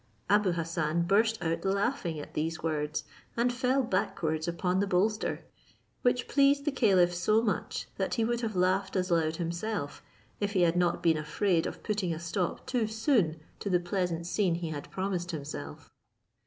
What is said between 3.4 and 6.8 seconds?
fell backwards upon the bolster, which pleased the